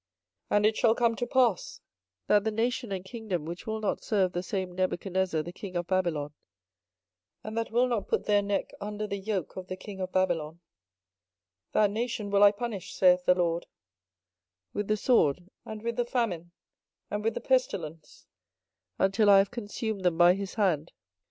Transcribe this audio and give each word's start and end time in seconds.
24:027:008 0.49 0.57
And 0.57 0.65
it 0.65 0.77
shall 0.77 0.95
come 0.95 1.15
to 1.15 1.27
pass, 1.27 1.79
that 2.25 2.43
the 2.43 2.49
nation 2.49 2.91
and 2.91 3.05
kingdom 3.05 3.45
which 3.45 3.67
will 3.67 3.79
not 3.79 4.03
serve 4.03 4.31
the 4.33 4.41
same 4.41 4.71
Nebuchadnezzar 4.71 5.43
the 5.43 5.51
king 5.53 5.75
of 5.75 5.85
Babylon, 5.85 6.33
and 7.43 7.55
that 7.55 7.69
will 7.69 7.85
not 7.87 8.07
put 8.07 8.25
their 8.25 8.41
neck 8.41 8.71
under 8.81 9.05
the 9.05 9.19
yoke 9.19 9.55
of 9.55 9.67
the 9.67 9.75
king 9.77 9.99
of 9.99 10.11
Babylon, 10.11 10.59
that 11.73 11.91
nation 11.91 12.31
will 12.31 12.41
I 12.41 12.51
punish, 12.51 12.95
saith 12.95 13.25
the 13.25 13.35
LORD, 13.35 13.67
with 14.73 14.87
the 14.87 14.97
sword, 14.97 15.51
and 15.65 15.83
with 15.83 15.97
the 15.97 16.05
famine, 16.05 16.51
and 17.11 17.23
with 17.23 17.35
the 17.35 17.39
pestilence, 17.39 18.25
until 18.97 19.29
I 19.29 19.37
have 19.37 19.51
consumed 19.51 20.01
them 20.01 20.17
by 20.17 20.33
his 20.33 20.55
hand. 20.55 20.93